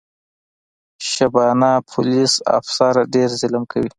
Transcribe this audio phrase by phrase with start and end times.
[1.11, 3.89] شبانه پولیس افیسره ډېر ظلم کوي.